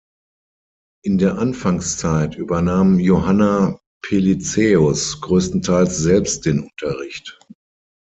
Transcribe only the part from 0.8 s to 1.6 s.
In der